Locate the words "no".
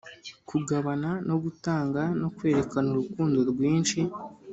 1.27-1.35, 2.21-2.27